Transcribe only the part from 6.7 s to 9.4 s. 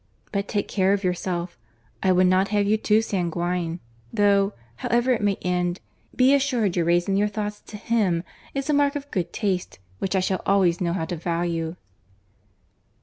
your raising your thoughts to him, is a mark of good